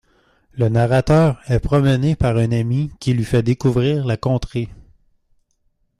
Le 0.53 0.67
narrateur 0.67 1.39
est 1.47 1.59
promené 1.59 2.15
par 2.15 2.35
un 2.35 2.51
ami 2.51 2.91
qui 2.99 3.13
lui 3.13 3.23
fait 3.23 3.43
découvrir 3.43 4.03
la 4.03 4.17
contrée. 4.17 4.69